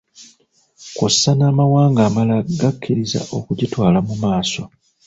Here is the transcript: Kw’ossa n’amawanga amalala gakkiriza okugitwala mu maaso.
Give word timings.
Kw’ossa 0.95 1.31
n’amawanga 1.39 2.01
amalala 2.09 2.43
gakkiriza 2.59 3.19
okugitwala 3.37 3.97
mu 4.07 4.15
maaso. 4.23 4.61